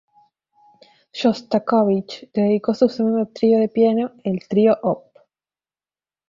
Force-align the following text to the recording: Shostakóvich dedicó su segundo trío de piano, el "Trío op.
Shostakóvich 1.13 2.31
dedicó 2.33 2.73
su 2.73 2.89
segundo 2.89 3.27
trío 3.27 3.59
de 3.59 3.69
piano, 3.69 4.13
el 4.23 4.39
"Trío 4.47 4.75
op. 4.81 5.15